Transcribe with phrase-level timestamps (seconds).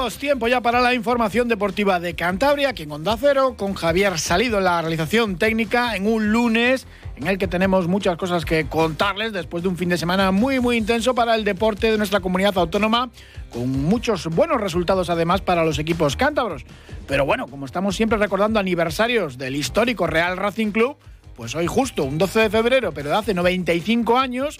[0.00, 4.56] Tiempo ya para la información deportiva de Cantabria, aquí en Onda Cero, con Javier Salido
[4.56, 9.34] en la realización técnica en un lunes en el que tenemos muchas cosas que contarles
[9.34, 12.56] después de un fin de semana muy muy intenso para el deporte de nuestra comunidad
[12.56, 13.10] autónoma,
[13.52, 16.64] con muchos buenos resultados además para los equipos cántabros.
[17.06, 20.96] Pero bueno, como estamos siempre recordando aniversarios del histórico Real Racing Club,
[21.36, 24.58] pues hoy justo un 12 de febrero, pero de hace 95 años,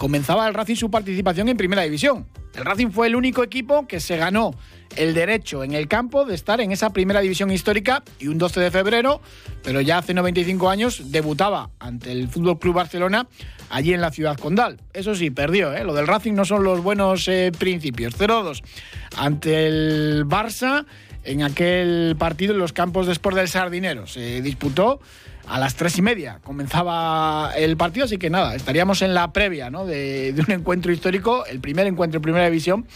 [0.00, 2.26] comenzaba el Racing su participación en Primera División.
[2.54, 4.54] El Racing fue el único equipo que se ganó
[4.96, 8.60] el derecho en el campo de estar en esa Primera División histórica y un 12
[8.60, 9.20] de febrero,
[9.62, 13.28] pero ya hace 95 años debutaba ante el Fútbol Club Barcelona
[13.68, 14.80] allí en la ciudad condal.
[14.94, 15.84] Eso sí, perdió, ¿eh?
[15.84, 18.18] lo del Racing no son los buenos eh, principios.
[18.18, 18.62] 0-2
[19.18, 20.86] ante el Barça
[21.24, 24.06] en aquel partido en los campos de Sport del Sardinero.
[24.06, 24.98] Se disputó
[25.46, 29.70] a las tres y media comenzaba el partido, así que nada, estaríamos en la previa
[29.70, 32.86] de, de, un encuentro histórico, el primer encuentro en primera división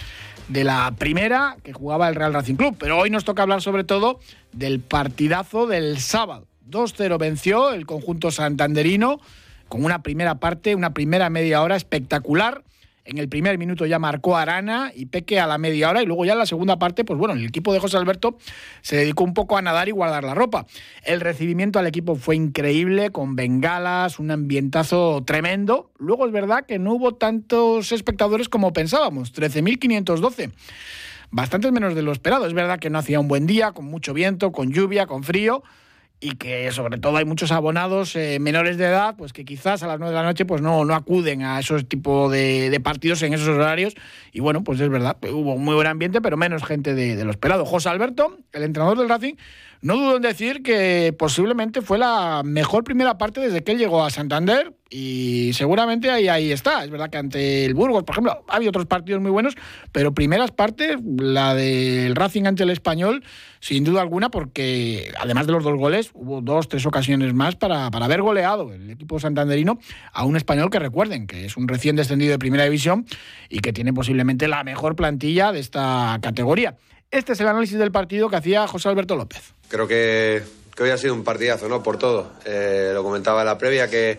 [0.48, 2.76] de la primera que jugaba el Real Racing Club.
[2.78, 4.20] Pero hoy nos toca hablar sobre todo
[4.52, 6.46] del partidazo del sábado.
[6.70, 9.20] 2-0 venció el conjunto santanderino
[9.68, 12.62] con una primera parte, una primera media hora espectacular
[13.04, 16.24] en el primer minuto ya marcó Arana y Peque a la media hora y luego
[16.24, 18.38] ya en la segunda parte, pues bueno, el equipo de José Alberto
[18.80, 20.66] se dedicó un poco a nadar y guardar la ropa.
[21.02, 25.90] El recibimiento al equipo fue increíble, con bengalas, un ambientazo tremendo.
[25.98, 30.52] Luego es verdad que no hubo tantos espectadores como pensábamos, 13.512
[31.30, 32.46] bastante menos de lo esperado.
[32.46, 35.64] Es verdad que no hacía un buen día, con mucho viento, con lluvia, con frío,
[36.20, 39.86] y que sobre todo hay muchos abonados eh, menores de edad, pues que quizás a
[39.86, 43.22] las 9 de la noche pues no, no acuden a esos tipos de, de, partidos
[43.22, 43.94] en esos horarios.
[44.32, 47.24] Y bueno, pues es verdad, hubo un muy buen ambiente, pero menos gente de, de
[47.24, 47.66] lo esperado.
[47.66, 49.34] José Alberto, el entrenador del Racing,
[49.84, 54.02] no dudo en decir que posiblemente fue la mejor primera parte desde que él llegó
[54.02, 56.84] a Santander y seguramente ahí, ahí está.
[56.84, 59.56] Es verdad que ante el Burgos, por ejemplo, ha habido otros partidos muy buenos,
[59.92, 63.24] pero primeras partes, la del Racing ante el Español,
[63.64, 67.90] sin duda alguna, porque además de los dos goles, hubo dos, tres ocasiones más para,
[67.90, 69.78] para haber goleado el equipo santanderino
[70.12, 73.06] a un español que recuerden que es un recién descendido de primera división
[73.48, 76.76] y que tiene posiblemente la mejor plantilla de esta categoría.
[77.10, 79.54] Este es el análisis del partido que hacía José Alberto López.
[79.68, 80.42] Creo que,
[80.76, 81.82] que hoy ha sido un partidazo, ¿no?
[81.82, 82.32] Por todo.
[82.44, 84.18] Eh, lo comentaba en la previa que,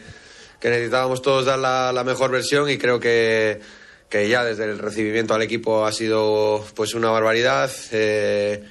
[0.59, 3.59] que necesitábamos todos dar la, mejor versión y creo que,
[4.09, 7.69] que ya desde el recibimiento al equipo ha sido pues una barbaridad.
[7.91, 8.63] Eh,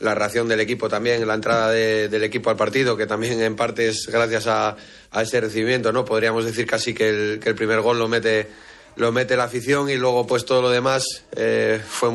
[0.00, 3.56] la reacción del equipo también, la entrada de, del equipo al partido, que también en
[3.56, 4.76] parte es gracias a,
[5.20, 6.04] ese recibimiento, ¿no?
[6.04, 8.48] Podríamos decir casi que el, primer gol lo mete,
[8.96, 12.10] lo mete la afición y luego pues todo lo demás eh, fue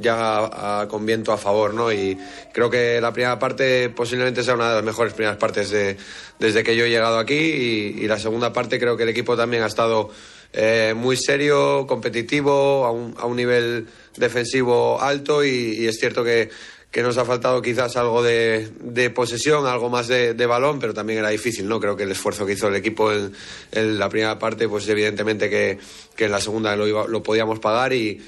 [0.00, 1.92] ya con viento a favor, ¿no?
[1.92, 2.16] Y
[2.52, 5.96] creo que la primera parte posiblemente sea una de las mejores primeras partes de,
[6.38, 9.62] desde que yo he llegado aquí y, la segunda parte creo que el equipo también
[9.62, 10.10] ha estado
[10.52, 16.50] eh, muy serio, competitivo, a un, a un nivel defensivo alto y, es cierto que,
[16.90, 20.94] que nos ha faltado quizás algo de, de posesión, algo más de, de, balón, pero
[20.94, 21.80] también era difícil, ¿no?
[21.80, 25.78] Creo que el esfuerzo que hizo el equipo en, la primera parte, pues evidentemente que,
[26.16, 28.20] que en la segunda lo, iba, lo podíamos pagar y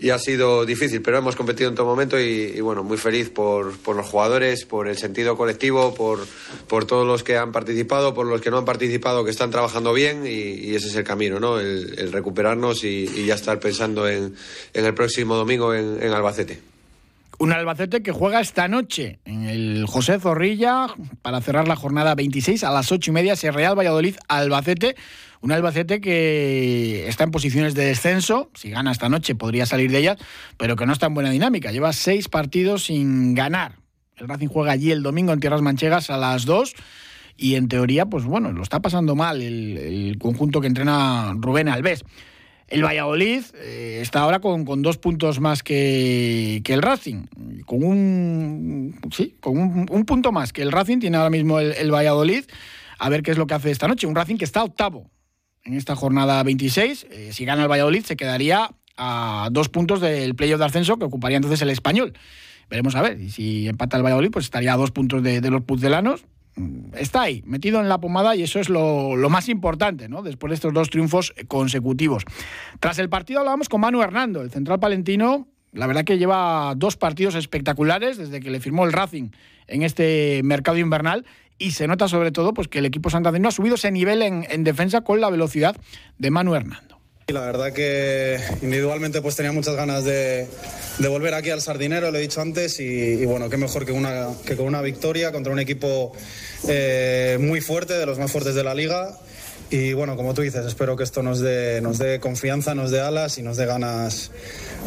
[0.00, 3.76] y ha sido difícil, pero hemos competido en todo momento y, bueno, muy feliz por,
[3.78, 6.24] por, los jugadores, por el sentido colectivo, por,
[6.68, 9.92] por, todos los que han participado, por los que no han participado, que están trabajando
[9.92, 11.58] bien y, ese es el camino, ¿no?
[11.58, 14.36] El, el recuperarnos y, ya estar pensando en,
[14.72, 16.77] en el próximo domingo en, Albacete.
[17.40, 20.88] Un Albacete que juega esta noche en el José Zorrilla
[21.22, 24.96] para cerrar la jornada 26 a las 8 y media, se Real Valladolid Albacete.
[25.40, 29.98] Un Albacete que está en posiciones de descenso, si gana esta noche podría salir de
[29.98, 30.16] ellas,
[30.56, 31.70] pero que no está en buena dinámica.
[31.70, 33.76] Lleva seis partidos sin ganar.
[34.16, 36.74] El Racing juega allí el domingo en Tierras Manchegas a las 2
[37.36, 41.68] y en teoría, pues bueno, lo está pasando mal el, el conjunto que entrena Rubén
[41.68, 42.04] Alves.
[42.68, 47.26] El Valladolid eh, está ahora con, con, dos puntos más que, que, el Racing,
[47.64, 51.90] con un sí, con un, un, punto más que el Racing tiene ahora mismo el,
[51.90, 52.44] Valladolid.
[52.98, 54.06] A ver qué es lo que hace esta noche.
[54.06, 55.10] Un Racing que está octavo
[55.64, 57.06] en esta jornada 26.
[57.10, 61.06] Eh, si gana el Valladolid, se quedaría a dos puntos del playoff de ascenso que
[61.06, 62.12] ocuparía entonces el español.
[62.68, 63.18] Veremos a ver.
[63.18, 66.24] Y si empata el Valladolid, pues estaría a dos puntos de, de los puzdelanos.
[66.94, 70.22] Está ahí, metido en la pomada, y eso es lo, más importante, ¿no?
[70.22, 72.24] Después de estos dos triunfos consecutivos.
[72.80, 75.48] Tras el partido hablábamos con Manu Hernando, el central palentino.
[75.72, 79.30] La verdad que lleva dos partidos espectaculares desde que le firmó el Racing
[79.66, 81.26] en este mercado invernal
[81.58, 84.64] y se nota sobre todo pues, que el equipo santanderino ha subido ese nivel en
[84.64, 85.76] defensa con la velocidad
[86.18, 86.97] de Manu Hernando.
[87.28, 90.46] La verdad que individualmente pues tenía muchas ganas de,
[90.98, 94.56] volver aquí al Sardinero, lo he dicho antes, y, bueno, qué mejor que, una, que
[94.56, 96.12] con una victoria contra un equipo
[96.66, 99.18] eh, muy fuerte, de los más fuertes de la liga.
[99.70, 103.00] Y bueno, como tú dices, espero que esto nos dé, nos dé confianza, nos dé
[103.00, 104.30] alas y nos dé ganas,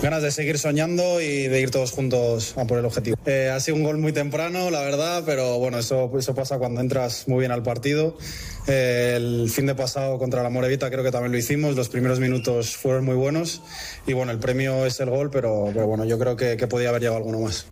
[0.02, 3.16] ganas de seguir soñando y de ir todos juntos a por el objetivo.
[3.28, 6.82] Eh, ha sido un gol muy temprano, la verdad, pero bueno, eso, eso pasa cuando
[6.82, 8.18] entras muy bien al partido.
[8.68, 12.20] Eh, el fin de pasado contra la Morevita creo que también lo hicimos, los primeros
[12.20, 13.62] minutos fueron muy buenos
[14.08, 16.90] y bueno, el premio es el gol, pero, pero bueno, yo creo que, que podía
[16.90, 17.68] haber llegado alguno más.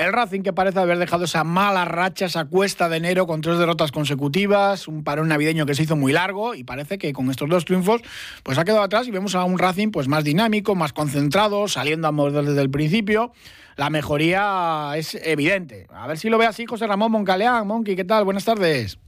[0.00, 3.58] El Racing que parece haber dejado esa mala racha, esa cuesta de enero con tres
[3.58, 7.50] derrotas consecutivas, un parón navideño que se hizo muy largo y parece que con estos
[7.50, 8.00] dos triunfos
[8.42, 12.08] pues ha quedado atrás y vemos a un Racing pues más dinámico, más concentrado, saliendo
[12.08, 13.32] a morder desde el principio.
[13.76, 15.86] La mejoría es evidente.
[15.90, 17.66] A ver si lo ve así José Ramón Moncaleán.
[17.66, 18.24] Monkey, ¿qué tal?
[18.24, 18.98] Buenas tardes.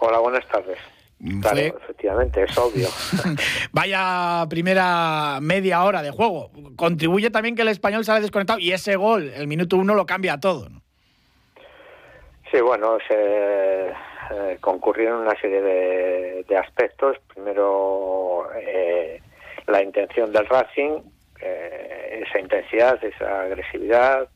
[0.00, 0.78] Hola, buenas tardes.
[1.42, 2.88] Claro, efectivamente, es obvio.
[3.72, 6.50] Vaya primera media hora de juego.
[6.76, 10.40] Contribuye también que el español sale desconectado y ese gol, el minuto uno, lo cambia
[10.40, 10.70] todo.
[10.70, 10.80] ¿no?
[12.50, 17.18] Sí, bueno, se eh, concurrieron una serie de, aspectos.
[17.34, 19.20] Primero, eh,
[19.66, 21.00] la intención del Racing,
[21.42, 24.28] eh, esa intensidad, esa agresividad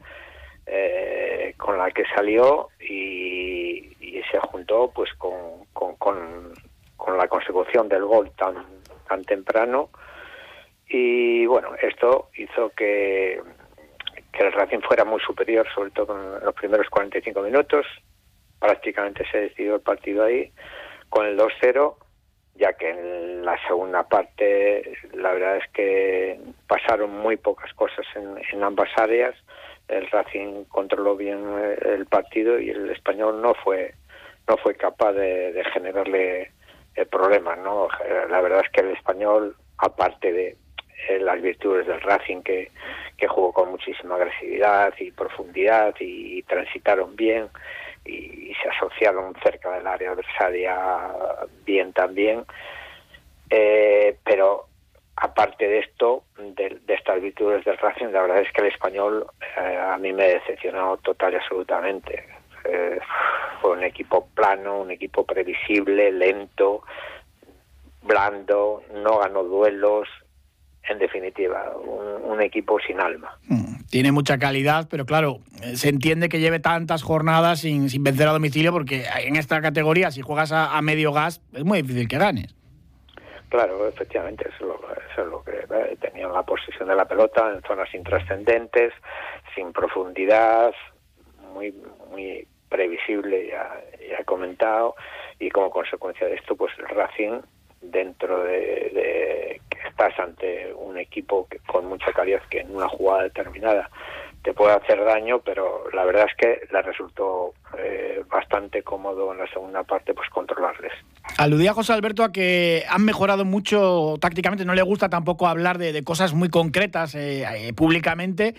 [1.57, 3.91] con la que salió y,
[4.31, 5.33] se juntó pues con,
[5.73, 6.53] con con
[7.12, 8.65] la consecución del gol tan,
[9.09, 9.91] tan temprano.
[10.89, 13.41] Y bueno, esto hizo que,
[14.33, 17.87] que el Racing fuera muy superior, sobre todo en los primeros 45 minutos.
[18.59, 20.53] Prácticamente se decidió el partido ahí
[21.09, 21.97] con el 2-0,
[22.56, 28.37] ya que en la segunda parte la verdad es que pasaron muy pocas cosas en,
[28.53, 29.35] en ambas áreas.
[29.89, 31.45] El Racing controló bien
[31.83, 33.95] el partido y el español no fue
[34.47, 36.50] no fue capaz de generarle
[36.94, 37.88] el problema, ¿no?
[38.29, 40.56] La verdad es que el español, aparte de
[41.08, 42.70] eh, las virtudes del Racing que,
[43.17, 47.49] que jugó con muchísima agresividad y profundidad y, transitaron bien
[48.05, 50.67] y, se asociaron cerca del área adversaria
[51.64, 52.44] bien también,
[53.50, 54.67] eh, pero
[55.17, 59.26] aparte de esto, de, estas virtudes del Racing, la verdad es que el español
[59.58, 62.34] eh, a mí me decepcionó total y absolutamente.
[62.64, 62.99] Eh,
[63.61, 66.82] fue un equipo plano, un equipo previsible, lento,
[68.02, 70.08] blando, no ganó duelos,
[70.88, 73.38] en definitiva, un, equipo sin alma.
[73.49, 78.02] Mm, tiene mucha calidad, pero claro, eh, se entiende que lleve tantas jornadas sin, sin
[78.02, 82.08] vencer a domicilio, porque en esta categoría, si juegas a, medio gas, es muy difícil
[82.08, 82.55] que ganes.
[83.49, 84.78] Claro, efectivamente, eso
[85.16, 88.93] es lo, que eh, tenían la posición de la pelota en zonas intrascendentes,
[89.55, 90.75] sin profundidad,
[91.55, 91.72] muy,
[92.11, 93.81] muy previsible, ya,
[94.11, 94.97] ya he comentado,
[95.38, 97.41] y como consecuencia de esto, pues el Racing,
[97.81, 103.23] dentro de, que estás ante un equipo que, con mucha calidad que en una jugada
[103.23, 103.88] determinada
[104.44, 109.38] te puede hacer daño, pero la verdad es que le resultó eh, bastante cómodo en
[109.38, 110.93] la segunda parte pues controlarles.
[111.38, 116.05] Aludía José Alberto a que han mejorado mucho tácticamente, no le gusta tampoco hablar de,
[116.05, 118.55] cosas muy concretas eh, eh, públicamente.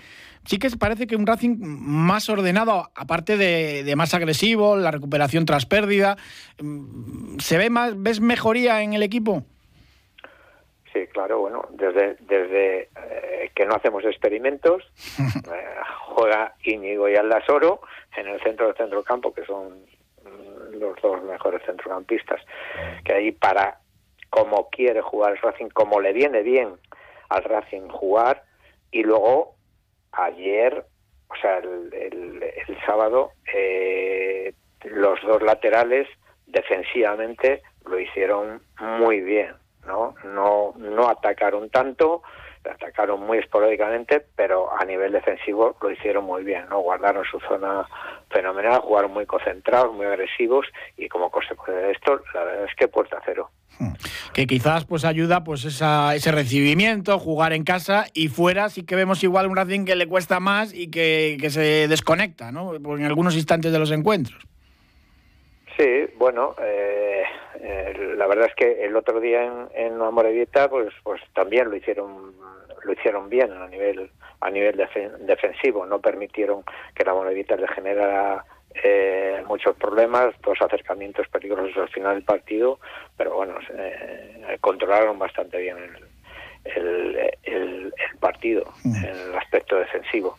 [0.45, 5.67] Sí que parece que un Racing más ordenado, aparte de, más agresivo, la recuperación tras
[5.67, 6.17] pérdida,
[6.59, 9.45] mm, ¿se ve más, ves mejoría en el equipo?
[10.95, 12.87] Sí, claro, bueno, desde, desde
[13.53, 14.81] que no hacemos experimentos,
[16.05, 17.81] juega Íñigo y Aldasoro
[18.15, 19.85] en el centro del centrocampo, que son
[20.23, 22.39] mm, los dos mejores centrocampistas,
[23.03, 23.79] que ahí para
[24.29, 26.75] como quiere jugar el Racing, como le viene bien
[27.27, 28.43] al Racing jugar,
[28.89, 29.55] y luego
[30.13, 30.85] ayer,
[31.27, 34.53] o sea, el, el, sábado, eh,
[34.85, 36.07] los dos laterales
[36.47, 39.55] defensivamente lo hicieron muy bien,
[39.85, 40.15] ¿no?
[40.23, 42.23] No, no atacaron tanto,
[42.69, 46.79] atacaron muy esporádicamente, pero a nivel defensivo lo hicieron muy bien, ¿no?
[46.79, 47.87] Guardaron su zona
[48.29, 50.65] fenomenal, jugaron muy concentrados, muy agresivos
[50.97, 53.49] y como consecuencia de esto, la verdad es que puerta cero.
[53.79, 53.93] Hmm.
[54.33, 58.95] Que quizás pues ayuda pues esa, ese recibimiento, jugar en casa y fuera sí que
[58.95, 62.75] vemos igual un Racing que le cuesta más y que, que se desconecta, ¿no?
[62.75, 64.45] En algunos instantes de los encuentros.
[65.77, 67.23] Sí, bueno, eh,
[67.59, 71.75] eh, la verdad es que el otro día en, en Amorebieta, pues, pues también lo
[71.75, 72.33] hicieron,
[72.83, 74.77] lo hicieron bien a nivel, a nivel
[75.21, 75.85] defensivo.
[75.85, 76.63] No permitieron
[76.93, 78.45] que la Amorebieta le generara
[78.83, 82.79] eh, muchos problemas, dos acercamientos peligrosos al final del partido,
[83.17, 83.55] pero bueno,
[84.61, 85.77] controlaron bastante bien
[86.63, 88.95] el, el, el partido mm.
[88.95, 90.37] en el aspecto defensivo.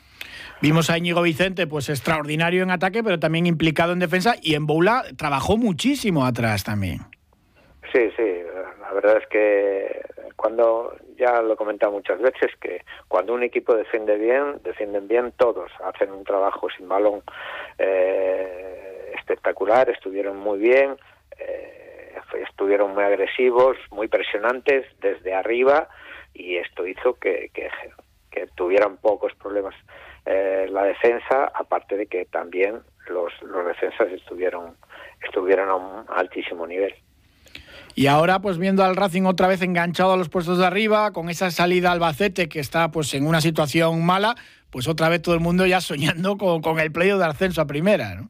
[0.62, 4.66] Vimos a Íñigo Vicente, pues extraordinario en ataque, pero también implicado en defensa y en
[4.66, 7.00] Boula trabajó muchísimo atrás también.
[7.92, 8.25] Sí, sí,
[8.80, 10.00] la verdad es que
[10.36, 15.32] cuando ya lo he comentado muchas veces que cuando un equipo defiende bien, defienden bien
[15.36, 17.22] todos, hacen un trabajo sin balón
[17.78, 20.96] eh, espectacular, estuvieron muy bien,
[21.38, 22.14] eh,
[22.48, 25.88] estuvieron muy agresivos, muy presionantes desde arriba
[26.34, 27.70] y esto hizo que, que,
[28.54, 29.75] tuvieran pocos problemas
[30.26, 34.76] eh, la defensa, aparte de que también los, los defensas estuvieron
[35.23, 36.95] estuvieron a un altísimo nivel.
[37.95, 41.30] Y ahora, pues viendo al Racing otra vez enganchado a los puestos de arriba, con
[41.30, 44.35] esa salida Albacete que está pues en una situación mala,
[44.71, 47.66] pues otra vez todo el mundo ya soñando con, con el playo de ascenso a
[47.66, 48.28] primera, ¿no?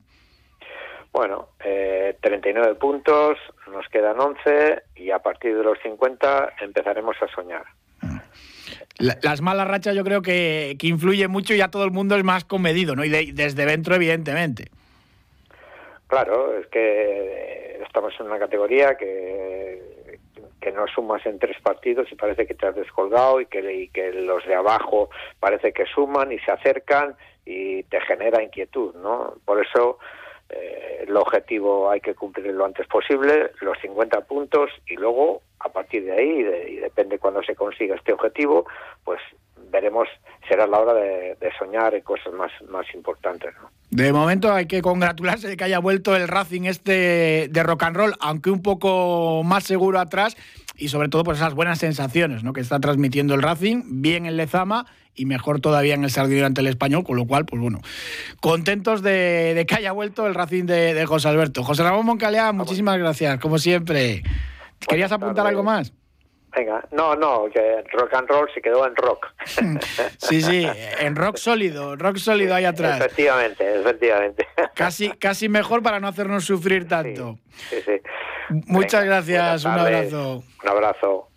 [1.12, 3.38] Bueno, eh, 39 puntos,
[3.72, 7.64] nos quedan 11 y a partir de los 50 empezaremos a soñar.
[8.98, 12.24] Las malas rachas yo creo que, que influye mucho y ya todo el mundo es
[12.24, 13.04] más comedido, ¿no?
[13.04, 14.70] Y desde dentro, evidentemente.
[16.06, 20.18] Claro, es que estamos en una categoría que,
[20.60, 24.12] que no sumas en tres partidos y parece que te has descolgado y que, que
[24.12, 29.34] los de abajo parece que suman y se acercan y te genera inquietud, ¿no?
[29.44, 29.98] Por eso
[30.50, 35.68] eh, el objetivo hay que cumplir lo antes posible, los 50 puntos y luego a
[35.68, 38.66] partir de ahí, y depende cuando se consiga este objetivo,
[39.04, 39.20] pues
[39.70, 40.08] veremos,
[40.48, 43.54] será la hora de, soñar en cosas más, más importantes.
[43.90, 47.96] De momento hay que congratularse de que haya vuelto el Racing este de rock and
[47.96, 50.36] roll, aunque un poco más seguro atrás
[50.76, 52.52] y sobre todo por esas buenas sensaciones ¿no?
[52.52, 56.60] que está transmitiendo el Racing, bien en Lezama y mejor todavía en el Sardinero ante
[56.60, 57.80] el Español, con lo cual, pues bueno,
[58.40, 61.64] contentos de, que haya vuelto el Racing de, José Alberto.
[61.64, 64.22] José Ramón Moncalea, muchísimas gracias, como siempre.
[64.86, 65.92] ¿Querías apuntar algo más?
[66.56, 69.26] Venga, no, no, que rock and roll se quedó en rock.
[70.18, 70.66] Sí, sí,
[70.98, 72.98] en rock sólido, rock sólido ahí atrás.
[73.00, 74.46] Efectivamente, efectivamente.
[74.74, 77.38] Casi, casi mejor para no hacernos sufrir tanto.
[77.68, 78.00] Sí, sí.
[78.48, 80.42] Muchas gracias, un abrazo.
[80.62, 81.28] Un abrazo.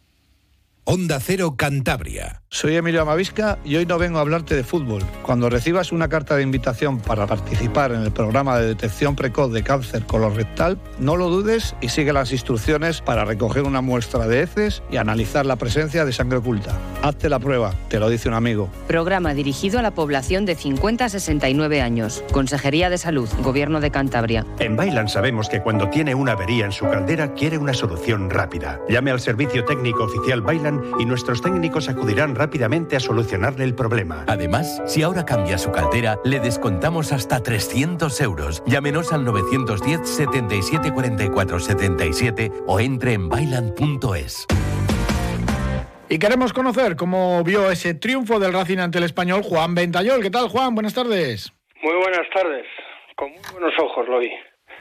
[0.91, 2.41] Onda Cero Cantabria.
[2.51, 5.03] Soy Emilio Amavisca y hoy no vengo a hablarte de fútbol.
[5.21, 9.61] Cuando recibas una carta de invitación para participar en el programa de detección precoz de
[9.61, 14.81] cáncer colorectal, no lo dudes y sigue las instrucciones para recoger una muestra de heces
[14.89, 16.75] y analizar la presencia de sangre oculta.
[17.03, 18.67] Hazte la prueba, te lo dice un amigo.
[18.87, 22.23] Programa dirigido a la población de 50 a 69 años.
[22.31, 24.43] Consejería de Salud, Gobierno de Cantabria.
[24.57, 28.81] En Bailan sabemos que cuando tiene una avería en su caldera quiere una solución rápida.
[28.89, 34.25] Llame al servicio técnico oficial Bailan y nuestros técnicos acudirán rápidamente a solucionarle el problema.
[34.27, 38.63] Además, si ahora cambia su caldera, le descontamos hasta 300 euros.
[38.65, 44.47] Llámenos al 910 77 44 77 o entre en bailan.es.
[46.11, 50.23] Y queremos conocer cómo vio ese triunfo del Racing ante el español Juan Ventayol.
[50.23, 50.73] ¿Qué tal, Juan?
[50.73, 51.53] Buenas tardes.
[51.83, 52.65] Muy buenas tardes.
[53.15, 54.31] Con muy buenos ojos lo vi.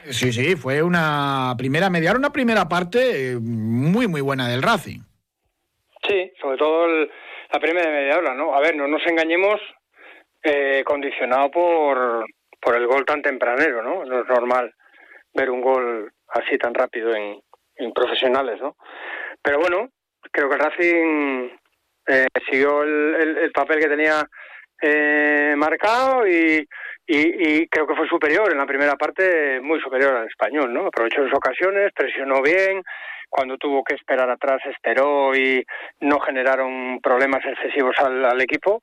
[0.09, 5.01] Sí, sí, fue una primera media, una primera parte eh, muy, muy buena del Racing.
[6.09, 8.55] Sí, sobre todo la primera media hora, ¿no?
[8.55, 9.61] A ver, no nos engañemos,
[10.41, 12.25] eh, condicionado por,
[12.59, 14.03] por el gol tan tempranero, ¿no?
[14.05, 14.73] No es normal
[15.35, 17.39] ver un gol así tan rápido en,
[17.93, 18.75] profesionales, ¿no?
[19.41, 19.89] Pero bueno,
[20.31, 21.49] creo que el Racing
[22.07, 24.25] eh, siguió el, papel que tenía
[24.81, 26.67] eh, marcado y,
[27.07, 30.87] y, creo que fue superior en la primera parte, muy superior al español, ¿no?
[30.87, 32.81] Aprovechó sus ocasiones, presionó bien,
[33.29, 35.63] cuando tuvo que esperar atrás esperó y
[36.01, 38.81] no generaron problemas excesivos al, equipo.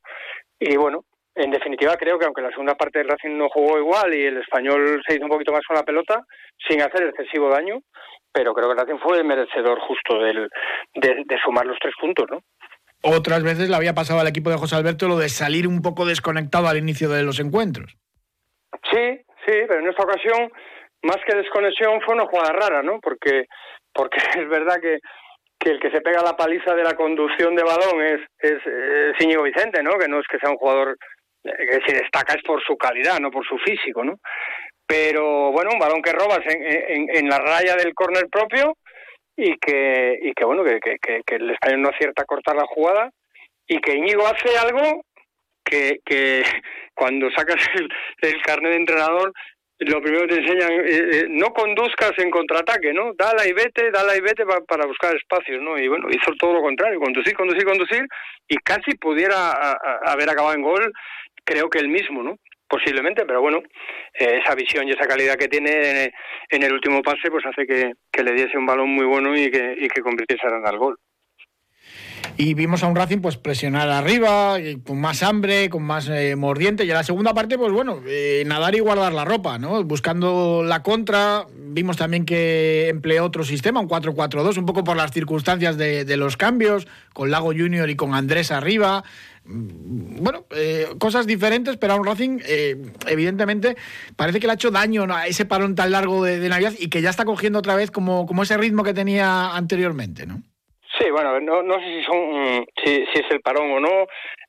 [0.58, 4.14] Y bueno, en definitiva creo que aunque la segunda parte del Racing no jugó igual
[4.14, 6.24] y el español se hizo un poquito más con la pelota,
[6.66, 7.80] sin hacer excesivo daño,
[8.32, 10.48] pero creo que el Racing fue el merecedor justo del,
[10.94, 12.40] de, sumar los tres puntos, ¿no?
[13.02, 16.06] Otras veces le había pasado al equipo de José Alberto lo de salir un poco
[16.06, 17.96] desconectado al inicio de los encuentros.
[18.90, 20.50] Sí, sí, pero en esta ocasión,
[21.02, 22.98] más que desconexión, fue una jugada rara, ¿no?
[23.00, 23.46] Porque
[23.96, 24.98] porque es verdad que,
[25.58, 29.42] que el que se pega la paliza de la conducción de balón es, es, es
[29.42, 29.98] Vicente, ¿no?
[29.98, 30.96] Que no es que sea un jugador
[31.44, 34.18] eh, que se destaca es por su calidad, no por su físico, ¿no?
[34.86, 38.76] Pero bueno, un balón que robas en, en, la raya del córner propio
[39.36, 42.66] y que, y que bueno, que, que, que, el español no acierta a cortar la
[42.66, 43.10] jugada
[43.66, 45.02] y que Íñigo hace algo
[45.64, 46.42] que, que
[46.94, 47.88] cuando sacas el,
[48.22, 49.32] el carnet de entrenador
[49.78, 53.12] lo primero que te enseñan, eh, eh, no conduzcas en contraataque, ¿no?
[53.14, 55.78] Dala y vete, dala y vete para buscar espacios, ¿no?
[55.78, 58.06] Y bueno, hizo todo lo contrario, conducir, conducir, conducir,
[58.48, 60.92] y casi pudiera haber acabado en gol,
[61.44, 62.38] creo que el mismo, ¿no?
[62.68, 63.62] Posiblemente, pero bueno,
[64.18, 66.12] eh, esa visión y esa calidad que tiene
[66.50, 69.74] en, el último pase, pues hace que, le diese un balón muy bueno y que,
[69.78, 70.98] y que convirtiese en el gol.
[72.36, 76.84] Y vimos a un Racing pues presionar arriba, con más hambre, con más eh, mordiente,
[76.84, 79.82] y en la segunda parte, pues bueno, eh, nadar y guardar la ropa, ¿no?
[79.84, 85.12] Buscando la contra, vimos también que empleó otro sistema, un 4-4-2, un poco por las
[85.12, 89.04] circunstancias de, de los cambios, con Lago Junior y con Andrés arriba,
[89.46, 92.76] Mm, bueno, eh, cosas diferentes, pero a un Racing, eh,
[93.06, 93.76] evidentemente,
[94.16, 97.02] parece que le ha hecho daño a ese parón tan largo de, Navidad y que
[97.02, 100.42] ya está cogiendo otra vez como, como ese ritmo que tenía anteriormente, ¿no?
[101.16, 104.02] Bueno, no, no sé si, son, si, es el parón o no.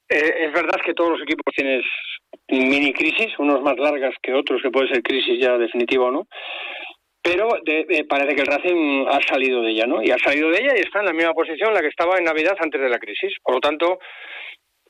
[0.10, 1.82] Eh, es verdad que todos los equipos tienen
[2.50, 6.28] mini crisis, unos más largas que otros, que puede ser crisis ya definitiva o no.
[7.24, 7.48] Pero
[8.10, 10.04] parece que el Racing ha salido de ella, ¿no?
[10.04, 12.18] Y ha salido de ella y está en la misma posición en la que estaba
[12.18, 13.34] en Navidad antes de la crisis.
[13.42, 14.00] Por lo tanto,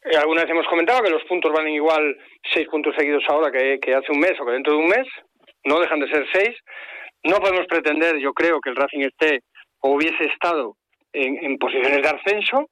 [0.03, 2.17] eh, alguna vez hemos comentado que los puntos valen igual
[2.55, 5.05] seis puntos seguidos ahora que, hace un mes o que dentro de un mes,
[5.63, 6.57] no dejan de ser seis.
[7.23, 9.41] No podemos pretender, yo creo, que el Racing esté
[9.81, 10.73] o hubiese estado
[11.13, 12.69] en, posiciones de ascenso.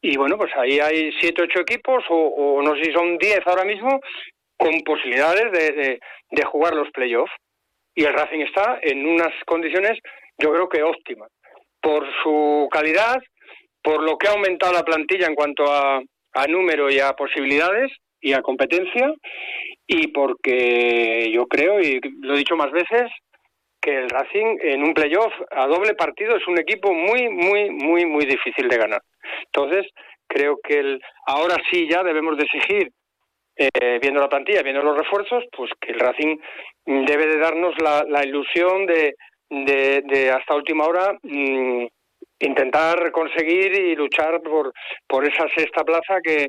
[0.00, 3.64] Y bueno, pues ahí hay siete, ocho equipos, o, no sé si son diez ahora
[3.64, 4.00] mismo,
[4.56, 5.98] con posibilidades de,
[6.30, 7.32] de jugar los playoffs.
[7.94, 9.98] Y el Racing está en unas condiciones,
[10.38, 11.30] yo creo que óptimas,
[11.80, 13.18] por su calidad,
[13.82, 16.00] por lo que ha aumentado la plantilla en cuanto a,
[16.34, 19.12] a número y a posibilidades y a competencia
[19.86, 23.10] y porque yo creo, y lo he dicho más veces,
[23.88, 28.24] el Racing en un playoff a doble partido es un equipo muy, muy, muy, muy
[28.24, 29.02] difícil de ganar.
[29.46, 29.86] Entonces,
[30.26, 32.90] creo que el, ahora sí ya debemos de exigir,
[33.56, 36.36] eh, viendo la plantilla, viendo los refuerzos, pues que el Racing
[36.84, 39.14] debe de darnos la, la ilusión de,
[39.50, 41.86] de, hasta última hora mm,
[42.40, 44.72] intentar conseguir y luchar por,
[45.06, 46.48] por esa sexta plaza que,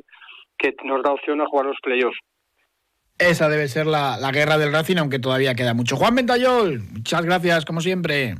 [0.56, 2.18] que nos da opción a jugar los playoffs.
[3.20, 5.96] Esa debe ser la, la, guerra del Racing, aunque todavía queda mucho.
[5.96, 8.34] Juan Ventayol, muchas gracias, como siempre.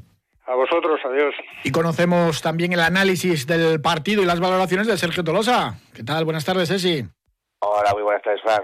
[0.46, 1.34] A vosotros, adiós.
[1.64, 5.75] Y conocemos también el análisis del partido y las valoraciones de Sergio Tolosa.
[5.94, 6.25] ¿Qué tal?
[6.25, 7.04] Buenas tardes, Ceci.
[7.58, 8.62] Hola, muy buenas tardes, Fran.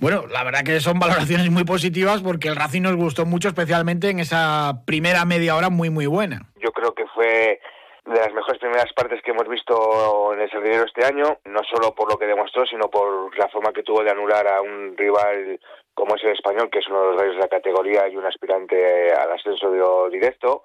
[0.00, 4.08] Bueno, la verdad que son valoraciones muy positivas porque el Racing nos gustó mucho, especialmente
[4.08, 6.50] en esa primera media hora muy, muy buena.
[6.62, 7.60] Yo creo que fue
[8.06, 11.94] de las mejores primeras partes que hemos visto en el Sardinero este año, no solo
[11.94, 15.58] por lo que demostró, sino por la forma que tuvo de anular a un rival
[15.92, 18.26] como es el español, que es uno de los reyes de la categoría y un
[18.26, 20.62] aspirante al ascenso directo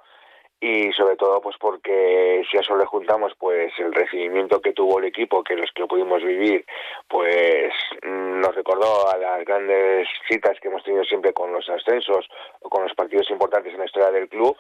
[0.64, 5.00] y sobre todo pues porque si a eso le juntamos pues el recibimiento que tuvo
[5.00, 6.64] el equipo que los que lo pudimos vivir
[7.08, 7.74] pues
[8.04, 12.30] nos recordó a las grandes citas que hemos tenido siempre con los ascensos
[12.62, 14.56] o con los partidos importantes en la historia del club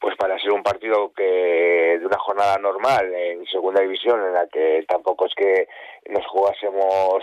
[0.00, 4.46] pues para ser un partido que de una jornada normal en segunda división en la
[4.48, 5.68] que tampoco es que
[6.08, 7.22] nos jugásemos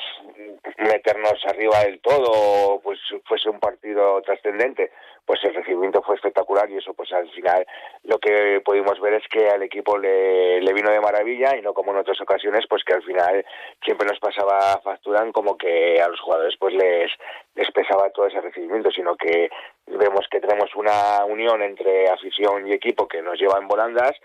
[0.78, 4.92] meternos arriba del todo pues fuese un partido trascendente
[5.28, 7.68] pues el recibimiento fue espectacular y eso pues al final
[8.06, 11.74] lo que pudimos ver es que al equipo le, le vino de maravilla y no
[11.74, 13.46] como en otras ocasiones pues que al final
[13.84, 17.12] siempre nos pasaba facturan como que a los jugadores pues les,
[17.56, 19.50] les pesaba todo ese recibimiento sino que
[19.88, 24.16] vemos que tenemos una unión entre afición y equipo que nos lleva en volandas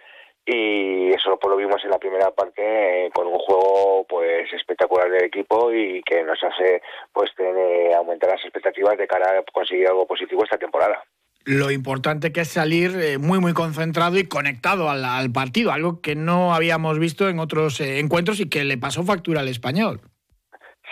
[0.45, 5.09] y eso pues lo vimos en la primera parte eh, con un juego pues espectacular
[5.11, 9.87] del equipo y que nos hace pues tener, aumentar las expectativas de cara a conseguir
[9.87, 11.05] algo positivo esta temporada
[11.45, 16.15] lo importante que es salir eh, muy muy concentrado y conectado al, partido, algo que
[16.15, 20.01] no habíamos visto en otros eh, encuentros y que le pasó factura al español.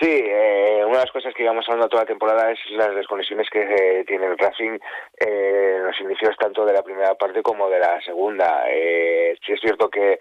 [0.01, 3.51] Sí, eh, una de las cosas que íbamos hablando toda la temporada es las desconexiones
[3.51, 4.79] que eh, tiene el Racing
[5.19, 8.65] eh, los inicios tanto de la primera parte como de la segunda.
[8.69, 10.21] Eh, sí es cierto que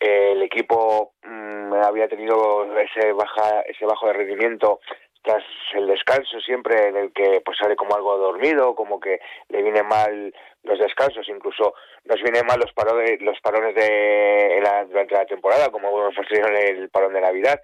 [0.00, 4.80] el equipo mm, había tenido ese baja ese bajo de rendimiento
[5.22, 9.62] tras el descanso siempre en el que pues sale como algo dormido, como que le
[9.62, 15.26] vienen mal los descansos, incluso nos vienen mal los parones, los parones de durante la
[15.26, 17.60] temporada, como tenido en el parón de Navidad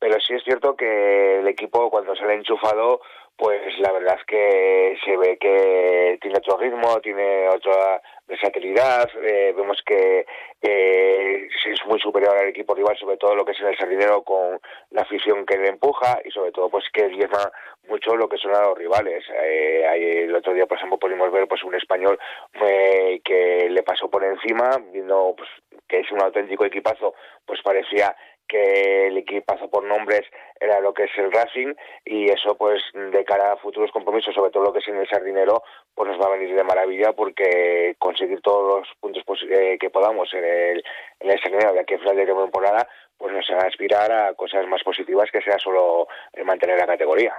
[0.00, 3.02] pero sí es cierto que el equipo cuando se le ha enchufado,
[3.36, 9.54] pues la verdad es que se ve que tiene otro ritmo, tiene otra versatilidad, eh,
[9.56, 10.26] vemos que
[10.60, 14.22] eh, es muy superior al equipo rival, sobre todo lo que es en el sardinero
[14.22, 14.60] con
[14.90, 17.50] la afición que le empuja y sobre todo pues que diezma
[17.88, 19.24] mucho lo que son a los rivales.
[19.42, 22.18] Eh, el otro día, por ejemplo, pudimos ver pues un español
[22.60, 25.48] eh, que le pasó por encima, viendo pues,
[25.88, 27.14] que es un auténtico equipazo,
[27.46, 28.14] pues parecía
[28.50, 30.22] que el equipazo por nombres
[30.58, 34.50] era lo que es el Racing y eso pues de cara a futuros compromisos, sobre
[34.50, 35.62] todo lo que es en el Sardinero,
[35.94, 40.32] pues nos va a venir de maravilla porque conseguir todos los puntos eh, que podamos
[40.34, 40.84] en el,
[41.20, 44.66] en Sardinero de aquí a final de temporada, pues nos va a aspirar a cosas
[44.66, 47.34] más positivas que sea solo el mantener la categoría.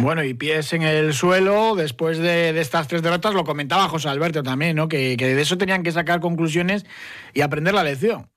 [0.00, 4.42] Bueno, y pies en el suelo, después de, estas tres derrotas, lo comentaba José Alberto
[4.42, 4.88] también, ¿no?
[4.88, 6.86] Que de eso tenían que sacar conclusiones
[7.34, 8.30] y aprender la lección.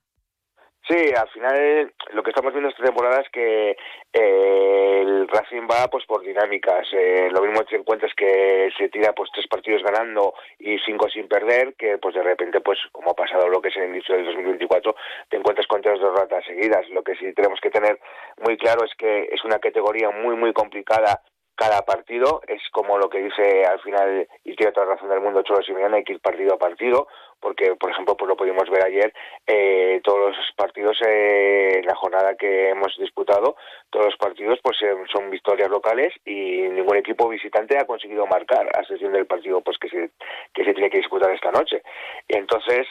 [0.86, 3.70] Sí, al final lo que estamos viendo esta temporada es que
[4.12, 6.86] eh, el Racing va pues por dinámicas.
[6.92, 11.26] Eh, lo mismo te encuentras que se tira pues tres partidos ganando y cinco sin
[11.26, 14.26] perder, que pues de repente pues como ha pasado lo que es el inicio del
[14.26, 14.94] 2024
[15.30, 16.86] te encuentras con tres dos ratas seguidas.
[16.90, 17.98] Lo que sí tenemos que tener
[18.44, 21.22] muy claro es que es una categoría muy muy complicada
[21.56, 25.20] cada partido es como lo que dice al final y tiene toda la razón del
[25.20, 27.06] mundo Cholo Simeone hay que ir partido a partido
[27.40, 29.12] porque por ejemplo pues lo pudimos ver ayer
[29.46, 33.56] eh, todos los partidos eh, en la jornada que hemos disputado
[33.90, 38.66] todos los partidos pues eh, son victorias locales y ningún equipo visitante ha conseguido marcar
[38.74, 40.10] a excepción del partido pues que se
[40.52, 41.82] que se tiene que disputar esta noche.
[42.28, 42.86] Y entonces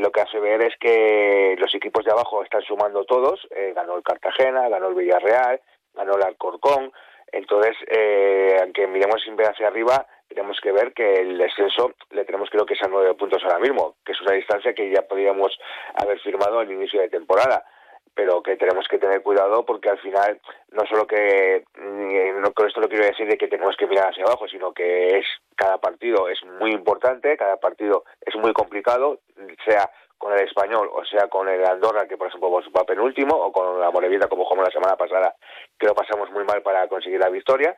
[0.00, 4.02] lo que hace ver es que los equipos de abajo están sumando todos ganó el
[4.02, 5.60] Cartagena ganó el Villarreal
[5.94, 6.92] ganó el Alcorcón
[7.32, 12.50] entonces, eh, aunque miremos siempre hacia arriba, tenemos que ver que el descenso le tenemos
[12.50, 15.58] creo que es a nueve puntos ahora mismo, que es una distancia que ya podríamos
[15.94, 17.64] haber firmado al inicio de temporada
[18.14, 20.40] pero que tenemos que tener cuidado porque al final
[20.72, 24.10] no solo que mm, no con esto no quiero decir de que tenemos que mirar
[24.10, 29.20] hacia abajo sino que es cada partido es muy importante cada partido es muy complicado
[29.64, 29.90] sea
[30.22, 33.80] con el español, o sea, con el Andorra, que por ejemplo va penúltimo, o con
[33.80, 35.34] la Morevieta, como jugamos la semana pasada,
[35.76, 37.76] que lo pasamos muy mal para conseguir la victoria,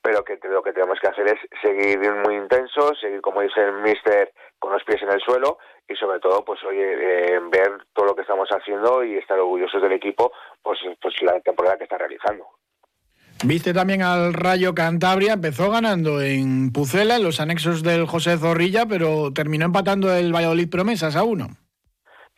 [0.00, 3.74] pero que lo que tenemos que hacer es seguir muy intenso, seguir, como dice el
[3.82, 8.06] mister, con los pies en el suelo y sobre todo, pues oye, eh, ver todo
[8.06, 11.98] lo que estamos haciendo y estar orgullosos del equipo, pues, pues la temporada que está
[11.98, 12.46] realizando.
[13.44, 18.86] Viste también al Rayo Cantabria, empezó ganando en Pucela, en los anexos del José Zorrilla,
[18.86, 21.48] pero terminó empatando el Valladolid Promesas a uno.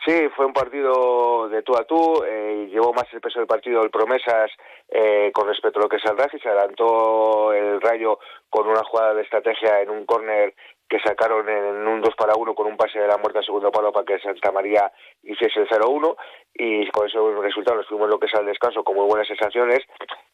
[0.05, 3.83] Sí, fue un partido de tú a tú, eh, llevó más el peso del partido
[3.83, 4.51] el Promesas
[4.89, 8.19] eh, con respecto a lo que es el se adelantó el Rayo
[8.51, 10.55] con una jugada de estrategia en un córner
[10.89, 13.73] que sacaron en un 2 para 1 con un pase de la muerte al segundo
[13.73, 14.93] palo para que Santa María
[15.25, 16.17] hiciese el 0-1
[16.57, 19.81] y con ese resultado nos fuimos lo que es al descanso con muy buenas sensaciones.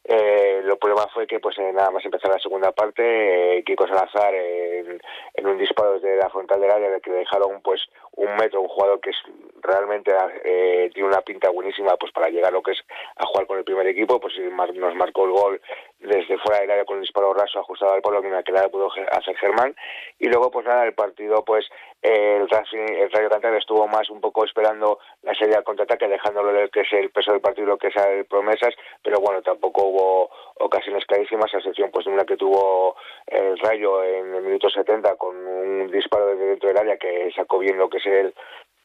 [0.04, 3.86] Eh, lo problema fue que pues eh, nada más empezar la segunda parte, eh, Kiko
[3.86, 5.00] Salazar en,
[5.34, 7.82] en, un disparo desde la frontal del área que le dejaron pues
[8.16, 9.16] un metro, un jugador que es
[9.62, 10.12] realmente
[10.44, 12.80] eh, tiene una pinta buenísima pues para llegar lo que es
[13.16, 15.60] a jugar con el primer equipo, pues nos marcó el gol
[16.00, 18.90] desde fuera del área con un disparo raso ajustado al polo que me la pudo
[19.12, 19.76] hacer Germán
[20.18, 21.66] y luego pues nada el partido pues
[22.02, 24.79] el, el Rayo Cantabria estuvo más un poco esperando
[25.22, 28.24] la serie al contraataque dejándolo que es el peso del partido lo que es el
[28.24, 33.58] promesas pero bueno tampoco hubo ocasiones clarísimas a excepción pues de una que tuvo el
[33.58, 37.78] Rayo en el minuto 70 con un disparo desde dentro del área que sacó bien
[37.78, 38.34] lo que es el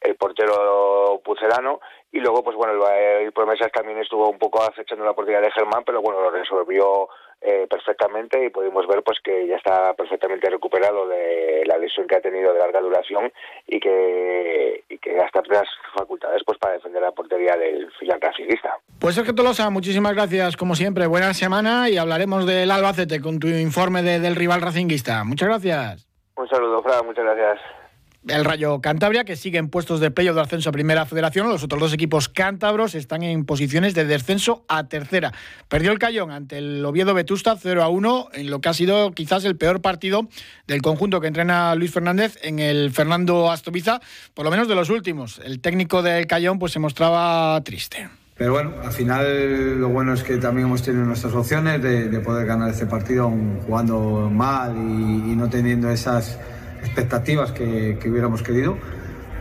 [0.06, 1.80] el portero pucelano.
[2.12, 5.84] Y luego pues bueno el, Promesas también estuvo un poco acechando la portería de Germán
[5.84, 7.08] pero bueno lo resolvió
[7.42, 12.16] eh, perfectamente y pudimos ver pues que ya está perfectamente recuperado de la lesión que
[12.16, 13.30] ha tenido de larga duración
[13.66, 18.78] y que y que hasta plenas facultades pues para defender la portería del filial racinguista.
[18.98, 23.48] Pues Sergio Tolosa, muchísimas gracias como siempre, buena semana y hablaremos del Albacete con tu
[23.48, 25.22] informe del rival racinguista.
[25.24, 26.08] Muchas gracias.
[26.36, 27.85] Un saludo, Fran, muchas gracias
[28.28, 31.48] el Rayo Cantabria, que sigue en puestos de playoff de ascenso a Primera Federación.
[31.48, 35.32] Los otros dos equipos cántabros están en posiciones de descenso a tercera.
[35.68, 39.12] Perdió el Cayón ante el Oviedo Vetusta 0 a 1 en lo que ha sido
[39.12, 40.28] quizás el peor partido
[40.66, 44.00] del conjunto que entrena Luis Fernández en el Fernando Astoviza,
[44.34, 45.40] por lo menos de los últimos.
[45.44, 48.08] El técnico del Cayón pues se mostraba triste.
[48.36, 52.46] Pero bueno, al final lo bueno es que también hemos tenido nuestras opciones de, poder
[52.46, 53.32] ganar este partido
[53.66, 56.38] jugando mal y no teniendo esas
[56.82, 58.76] expectativas que, hubiéramos querido,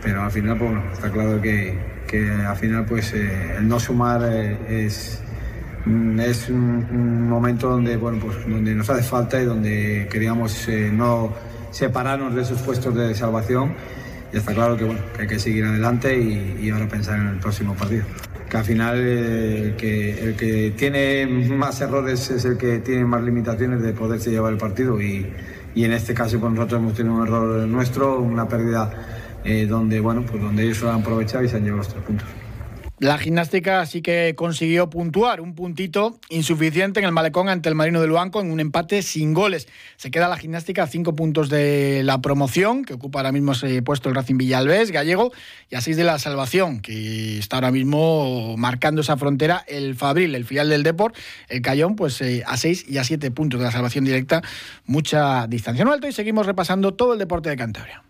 [0.01, 3.79] pero al final, pues, bueno, está claro que, que al final pues eh, el no
[3.79, 5.21] sumar eh, es,
[5.85, 10.89] mm, es un, momento donde, bueno, pues, donde nos hace falta y donde queríamos eh,
[10.91, 11.33] no
[11.71, 13.73] separarnos de esos puestos de salvación.
[14.33, 17.27] Y está claro que, bueno, que hay que seguir adelante y, y ahora pensar en
[17.27, 18.05] el próximo partido
[18.49, 23.23] que al final el que, el que tiene más errores es el que tiene más
[23.23, 25.25] limitaciones de poderse llevar el partido y,
[25.75, 28.91] y en este caso pues nosotros hemos tenido un error nuestro, una pérdida
[29.43, 32.03] eh, donde, bueno, pues donde ellos lo han aprovechado y se han llevado los tres
[32.03, 32.27] puntos.
[32.97, 37.99] La gimnástica sí que consiguió puntuar, un puntito insuficiente en el malecón ante el Marino
[37.99, 39.67] del Banco en un empate sin goles.
[39.97, 43.81] Se queda la gimnástica a cinco puntos de la promoción, que ocupa ahora mismo ese
[43.81, 45.33] puesto el Racing Villalbés, gallego,
[45.69, 50.33] y a seis de la salvación, que está ahora mismo marcando esa frontera el Fabril,
[50.33, 51.17] el filial del Deport,
[51.49, 54.41] el Cayón, pues eh, a seis y a siete puntos de la salvación directa,
[54.85, 55.83] mucha distancia.
[55.83, 58.03] No alto y seguimos repasando todo el deporte de Cantabria.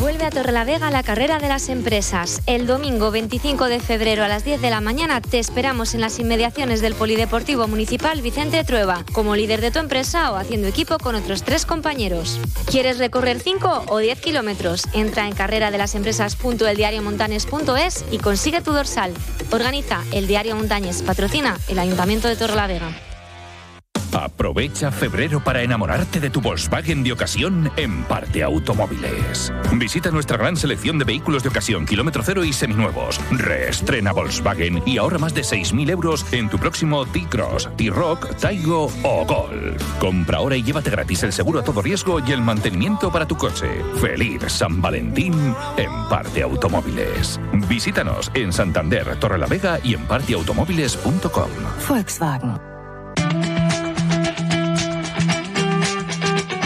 [0.00, 2.40] Vuelve a Torrelavega la carrera de las empresas.
[2.46, 6.20] El domingo 25 de febrero a las 10 de la mañana te esperamos en las
[6.20, 11.16] inmediaciones del Polideportivo Municipal Vicente Trueba, como líder de tu empresa o haciendo equipo con
[11.16, 12.38] otros tres compañeros.
[12.70, 14.84] ¿Quieres recorrer 5 o 10 kilómetros?
[14.92, 19.12] Entra en carrera de las empresas.eldiariomontanes.es y consigue tu dorsal.
[19.50, 23.07] Organiza el Diario Montañes, patrocina el Ayuntamiento de Torrelavega.
[24.12, 29.52] Aprovecha febrero para enamorarte de tu Volkswagen de ocasión en Parte Automóviles.
[29.74, 33.20] Visita nuestra gran selección de vehículos de ocasión, kilómetro cero y seminuevos.
[33.30, 39.24] Reestrena Volkswagen y ahorra más de 6.000 euros en tu próximo T-Cross, T-Rock, Taigo o
[39.26, 39.82] Golf.
[39.98, 43.36] Compra ahora y llévate gratis el seguro a todo riesgo y el mantenimiento para tu
[43.36, 43.68] coche.
[44.00, 47.40] Feliz San Valentín en Parte Automóviles.
[47.68, 51.50] Visítanos en Santander, Torrelavega y en parteautomóviles.com.
[51.88, 52.77] Volkswagen.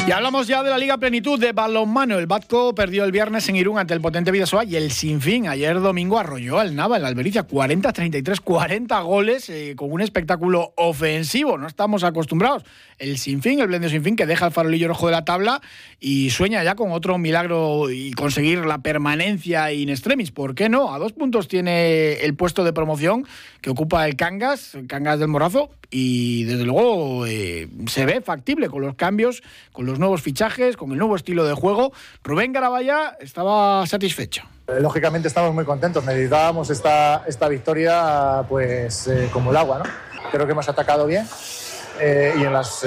[0.04, 2.18] Y hablamos ya de la Liga Plenitud de balonmano.
[2.18, 5.78] El Batco perdió el viernes en Irún ante el potente Vidasoa y el Sinfín ayer
[5.78, 11.56] domingo arrolló al Nava en la Albericia 40-33, 40 goles eh, con un espectáculo ofensivo.
[11.56, 12.64] No estamos acostumbrados.
[12.98, 15.62] El Sinfín, el Blende Sinfín que deja el farolillo rojo de la tabla
[16.00, 20.32] y sueña ya con otro milagro y conseguir la permanencia in extremis.
[20.32, 20.92] ¿Por qué no?
[20.92, 23.24] A dos puntos tiene el puesto de promoción
[23.60, 28.68] que ocupa el Cangas, el Cangas del Morazo, y desde luego eh, se ve factible
[28.68, 31.92] con los cambios, con los nuevos fichajes, con el nuevo estilo de juego.
[32.22, 34.42] Rubén Garabaya estaba satisfecho.
[34.68, 39.84] Eh, lógicamente estamos muy contentos, necesitábamos esta, esta victoria pues eh, como el agua, ¿no?
[40.30, 41.26] Creo que hemos atacado bien
[42.00, 42.84] y en los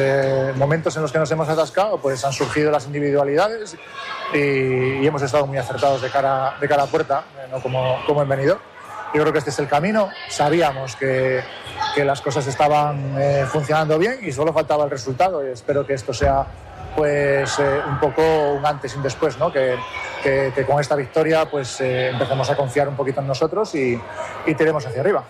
[0.58, 3.78] momentos en los que nos hemos atascado pues han surgido las individualidades
[4.34, 8.28] y, hemos estado muy acertados de cara, de cara a puerta, no como, como en
[8.28, 8.60] venido.
[9.14, 11.42] Yo creo que este es el camino, sabíamos que
[11.96, 15.48] que las cosas estaban eh, funcionando bien y solo faltaba el resultado.
[15.48, 16.46] Y espero que esto sea
[16.96, 18.22] pues eh, un poco
[18.54, 19.52] un antes y un después, ¿no?
[19.52, 19.76] que,
[20.24, 24.00] que, con esta victoria pues eh, empecemos a confiar un poquito en nosotros y,
[24.46, 25.24] y tiremos hacia arriba.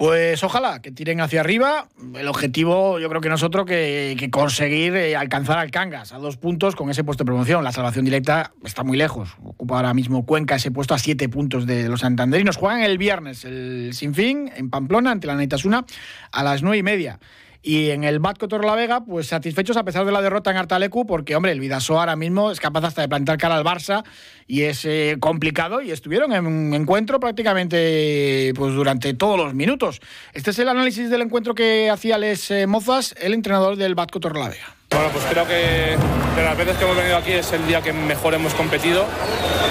[0.00, 1.88] Pues ojalá que tiren hacia arriba.
[2.14, 6.38] El objetivo, yo creo que nosotros que, que conseguir eh, alcanzar al Cangas a dos
[6.38, 7.62] puntos con ese puesto de promoción.
[7.62, 9.36] La salvación directa está muy lejos.
[9.44, 12.56] Ocupa ahora mismo Cuenca ese puesto a siete puntos de los santanderinos.
[12.56, 15.84] Juegan el viernes el Sinfín en Pamplona ante la Neitasuna
[16.32, 17.20] a las nueve y media.
[17.62, 21.06] Y en el Batco la Vega, pues satisfechos a pesar de la derrota en Artalecu,
[21.06, 24.02] porque, hombre, el Vidasoa ahora mismo es capaz hasta de plantar cara al Barça
[24.46, 25.82] y es eh, complicado.
[25.82, 30.00] Y estuvieron en un encuentro prácticamente pues durante todos los minutos.
[30.32, 34.20] Este es el análisis del encuentro que hacía Les eh, Mozas, el entrenador del Batco
[34.30, 34.76] la Vega.
[34.90, 35.96] Bueno, pues creo que
[36.36, 39.04] de las veces que hemos venido aquí es el día que mejor hemos competido.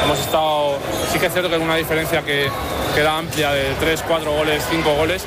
[0.06, 0.78] Hemos estado,
[1.12, 2.48] sí que es cierto que es una diferencia que,
[2.96, 5.26] que amplia de 3, 4 goles, 5 goles,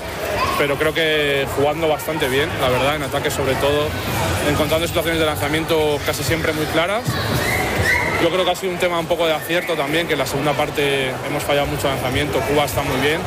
[0.58, 3.88] pero creo que jugando bastante bien, la verdad, en ataque sobre todo,
[4.48, 7.02] encontrando situaciones de lanzamiento casi siempre muy claras.
[8.22, 10.26] Yo creo que ha sido un tema un poco de acierto también, que en la
[10.26, 13.20] segunda parte hemos fallado mucho lanzamiento, Cuba está muy bien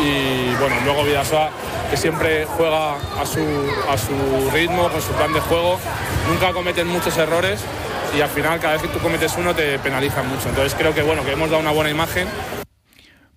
[0.00, 1.50] y bueno, luego Vidasoa
[1.90, 3.40] que siempre juega a su,
[3.88, 5.78] a su ritmo, con su plan de juego,
[6.28, 7.60] nunca cometen muchos errores
[8.16, 10.48] y al final cada vez que tú cometes uno te penalizan mucho.
[10.48, 12.26] Entonces creo que bueno, que hemos dado una buena imagen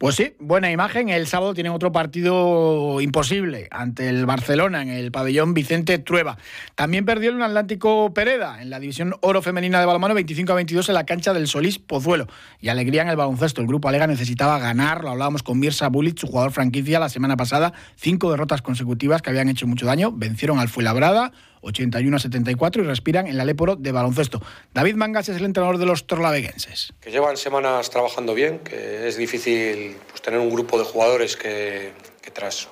[0.06, 1.10] pues sí, buena imagen.
[1.10, 6.38] El sábado tienen otro partido imposible ante el Barcelona en el pabellón Vicente Trueba.
[6.76, 10.90] También perdió el Atlántico Pereda en la división oro femenina de balonmano 25 a 22
[10.90, 12.28] en la cancha del Solís Pozuelo.
[12.62, 13.62] Y alegría en el baloncesto.
[13.62, 15.04] El grupo Alega necesitaba ganar.
[15.04, 17.74] Lo hablábamos con Mirza Bulic, su jugador franquicia, la semana pasada.
[17.96, 20.12] Cinco derrotas consecutivas que habían hecho mucho daño.
[20.12, 21.32] Vencieron al Fuenlabrada
[21.66, 24.42] 81 a 74 y respiran en la Leporo de baloncesto.
[24.74, 26.94] David Mangas es el entrenador de los torlaveguenses.
[27.02, 31.92] Que llevan semanas trabajando bien, que es difícil pues, tener un grupo de jugadores que,
[32.34, 32.68] tras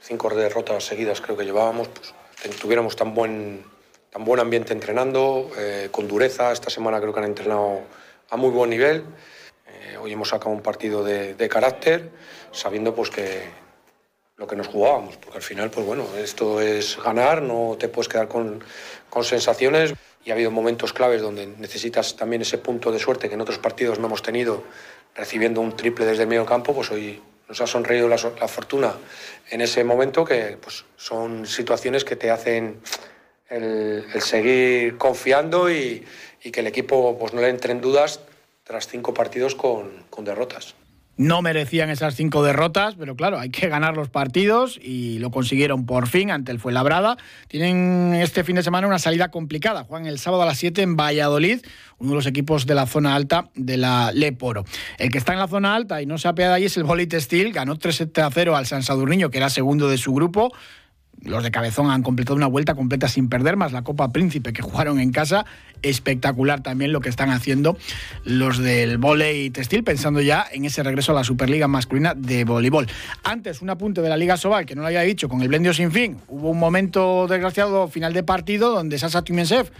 [0.00, 2.14] cinco derrotas seguidas creo que llevábamos, pues,
[2.58, 3.62] tuviéramos tan buen,
[4.10, 6.52] tan buen ambiente entrenando, eh, con dureza.
[6.52, 7.82] Esta semana creo que han entrenado
[8.30, 9.04] a muy buen nivel.
[9.68, 12.10] Eh, hoy hemos sacado un partido de, de carácter,
[12.50, 13.42] sabiendo pues que,
[14.42, 18.08] lo que nos jugábamos, porque al final, pues bueno, esto es ganar, no te puedes
[18.08, 18.58] quedar con,
[19.08, 23.36] con sensaciones y ha habido momentos claves donde necesitas también ese punto de suerte que
[23.36, 24.64] en otros partidos no hemos tenido,
[25.14, 28.94] recibiendo un triple desde el medio campo, pues hoy nos ha sonreído la, la fortuna
[29.48, 32.80] en ese momento, que pues son situaciones que te hacen
[33.48, 36.04] el, el seguir confiando y,
[36.42, 38.18] y, que el equipo pues no le entre en dudas
[38.64, 40.74] tras cinco partidos con, con derrotas.
[41.18, 45.84] No merecían esas cinco derrotas, pero claro, hay que ganar los partidos y lo consiguieron
[45.84, 47.18] por fin ante el Fuenlabrada.
[47.48, 49.84] Tienen este fin de semana una salida complicada.
[49.84, 51.60] Juegan el sábado a las 7 en Valladolid,
[51.98, 54.64] uno de los equipos de la zona alta de la Leporo.
[54.98, 56.84] El que está en la zona alta y no se apea de ahí es el
[56.84, 57.52] Bolit Steel.
[57.52, 60.52] Ganó 3-7 a 0 al San Sadurniño, que era segundo de su grupo
[61.24, 64.62] los de Cabezón han completado una vuelta completa sin perder, más la Copa Príncipe que
[64.62, 65.44] jugaron en casa.
[65.82, 67.76] Espectacular también lo que están haciendo
[68.24, 72.86] los del volei textil, pensando ya en ese regreso a la Superliga masculina de voleibol.
[73.24, 75.74] Antes, un apunte de la Liga Sobal, que no lo había dicho, con el Blendio
[75.74, 76.18] sin fin.
[76.28, 79.70] Hubo un momento desgraciado final de partido donde Sasa Tumensev,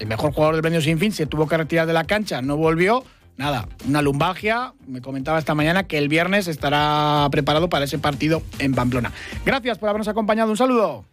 [0.00, 2.56] el mejor jugador del Blendio sin fin, se tuvo que retirar de la cancha, no
[2.56, 3.04] volvió
[3.36, 4.74] nada, una lumbalgia.
[4.86, 9.12] Me comentaba esta mañana que el viernes estará preparado para ese partido en Pamplona.
[9.44, 10.50] Gracias por habernos acompañado.
[10.50, 11.04] Un saludo.